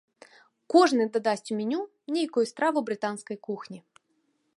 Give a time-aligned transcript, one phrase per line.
[0.73, 1.81] Кожны дадасць у меню
[2.15, 3.79] нейкую страву брытанскай кухні.